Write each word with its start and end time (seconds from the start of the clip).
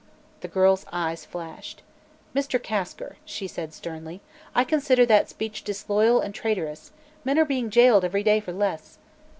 The 0.39 0.47
girl's 0.47 0.83
eyes 0.91 1.25
flashed. 1.25 1.83
"Mr. 2.33 2.59
Kasker," 2.59 3.17
she 3.23 3.45
said 3.47 3.71
sternly, 3.71 4.19
"I 4.55 4.63
consider 4.63 5.05
that 5.05 5.29
speech 5.29 5.63
disloyal 5.63 6.21
and 6.21 6.33
traitorous. 6.33 6.91
Men 7.23 7.37
are 7.37 7.45
being 7.45 7.69
jailed 7.69 8.03
every 8.03 8.23
day 8.23 8.39
for 8.39 8.51
less!" 8.51 8.97